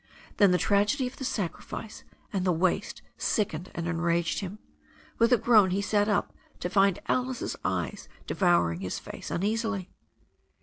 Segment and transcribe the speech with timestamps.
[0.37, 2.03] Then the tragedy of the sacrifice
[2.33, 4.57] and the waste sickened and enraged him.
[5.19, 9.91] With a groan he sat up to find Alice's eyes devouring his face uneasily.